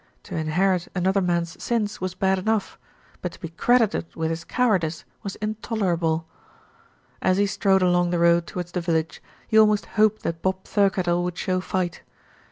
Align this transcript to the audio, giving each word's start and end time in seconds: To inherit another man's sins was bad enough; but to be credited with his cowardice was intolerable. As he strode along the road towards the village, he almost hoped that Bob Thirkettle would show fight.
To 0.23 0.35
inherit 0.35 0.87
another 0.95 1.21
man's 1.21 1.63
sins 1.63 2.01
was 2.01 2.15
bad 2.15 2.39
enough; 2.39 2.79
but 3.21 3.33
to 3.33 3.39
be 3.39 3.49
credited 3.49 4.07
with 4.15 4.31
his 4.31 4.43
cowardice 4.43 5.05
was 5.21 5.35
intolerable. 5.35 6.25
As 7.21 7.37
he 7.37 7.45
strode 7.45 7.83
along 7.83 8.09
the 8.09 8.17
road 8.17 8.47
towards 8.47 8.71
the 8.71 8.81
village, 8.81 9.21
he 9.47 9.59
almost 9.59 9.85
hoped 9.85 10.23
that 10.23 10.41
Bob 10.41 10.63
Thirkettle 10.63 11.23
would 11.23 11.37
show 11.37 11.61
fight. 11.61 12.01